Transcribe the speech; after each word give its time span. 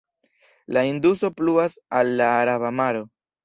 La 0.77 0.83
Induso 0.93 1.31
pluas 1.43 1.77
al 2.01 2.13
la 2.19 2.33
Araba 2.41 2.77
Maro. 2.83 3.09